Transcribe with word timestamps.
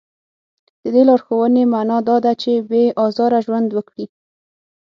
د 0.81 0.85
دې 0.95 1.03
لارښوونې 1.09 1.63
معنا 1.73 1.97
دا 2.07 2.15
ده 2.25 2.33
چې 2.41 2.51
بې 2.69 2.83
ازاره 3.05 3.39
ژوند 3.45 3.69
وکړي. 3.73 4.05